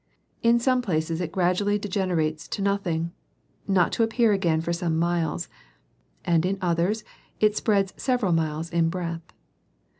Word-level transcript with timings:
In 0.41 0.59
some 0.59 0.81
places 0.81 1.21
it 1.21 1.31
gradually 1.31 1.77
degenerates 1.77 2.47
to 2.47 2.63
nothing, 2.63 3.11
not 3.67 3.91
to 3.91 4.01
appear 4.01 4.33
again 4.33 4.59
for 4.59 4.73
some 4.73 4.97
miles, 4.97 5.47
and 6.25 6.43
in 6.43 6.57
others 6.59 7.03
it 7.39 7.55
spreads 7.55 7.93
several 7.97 8.31
miles 8.31 8.71
in 8.71 8.89
breadth. 8.89 9.31